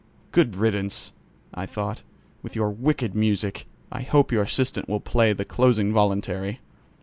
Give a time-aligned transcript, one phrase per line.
[0.31, 1.13] "Good riddance!"
[1.53, 2.01] I thought,
[2.41, 3.67] "with your wicked music!
[3.91, 6.59] I hope your assistant will play the closing voluntary."